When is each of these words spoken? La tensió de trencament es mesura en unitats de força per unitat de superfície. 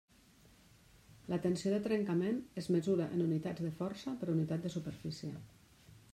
La 1.33 1.37
tensió 1.43 1.73
de 1.73 1.79
trencament 1.87 2.39
es 2.63 2.71
mesura 2.77 3.07
en 3.19 3.23
unitats 3.27 3.67
de 3.67 3.71
força 3.83 4.17
per 4.23 4.33
unitat 4.39 4.67
de 4.67 4.75
superfície. 4.79 5.33